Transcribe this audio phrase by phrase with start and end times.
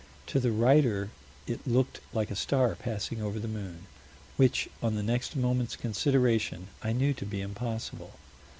[0.33, 1.11] To the writer,
[1.45, 3.85] it looked like a star passing over the moon
[4.35, 8.13] "which, on the next moment's consideration I knew to be impossible."